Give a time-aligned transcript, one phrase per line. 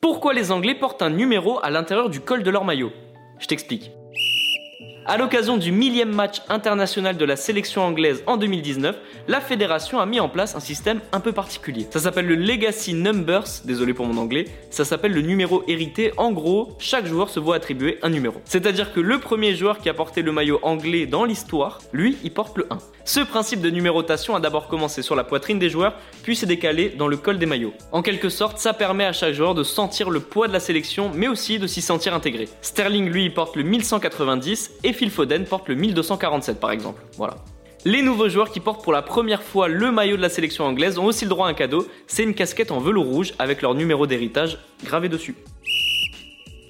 [0.00, 2.92] Pourquoi les Anglais portent un numéro à l'intérieur du col de leur maillot?
[3.40, 3.90] Je t'explique.
[5.10, 8.94] À l'occasion du millième match international de la sélection anglaise en 2019,
[9.26, 11.86] la fédération a mis en place un système un peu particulier.
[11.90, 16.12] Ça s'appelle le Legacy Numbers, désolé pour mon anglais, ça s'appelle le numéro hérité.
[16.18, 18.42] En gros, chaque joueur se voit attribuer un numéro.
[18.44, 22.30] C'est-à-dire que le premier joueur qui a porté le maillot anglais dans l'histoire, lui, il
[22.30, 22.76] porte le 1.
[23.06, 26.90] Ce principe de numérotation a d'abord commencé sur la poitrine des joueurs, puis s'est décalé
[26.90, 27.72] dans le col des maillots.
[27.92, 31.10] En quelque sorte, ça permet à chaque joueur de sentir le poids de la sélection,
[31.14, 32.50] mais aussi de s'y sentir intégré.
[32.60, 37.02] Sterling, lui, porte le 1190 et Phil Foden porte le 1247 par exemple.
[37.16, 37.36] Voilà.
[37.84, 40.98] Les nouveaux joueurs qui portent pour la première fois le maillot de la sélection anglaise
[40.98, 43.74] ont aussi le droit à un cadeau, c'est une casquette en velours rouge avec leur
[43.74, 45.36] numéro d'héritage gravé dessus.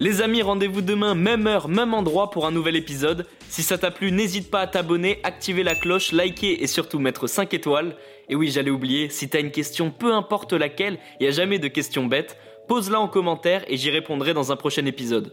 [0.00, 3.26] Les amis, rendez-vous demain, même heure, même endroit pour un nouvel épisode.
[3.48, 7.28] Si ça t'a plu, n'hésite pas à t'abonner, activer la cloche, liker et surtout mettre
[7.28, 7.96] 5 étoiles.
[8.28, 11.60] Et oui, j'allais oublier, si t'as une question, peu importe laquelle, il n'y a jamais
[11.60, 15.32] de questions bêtes, pose-la en commentaire et j'y répondrai dans un prochain épisode.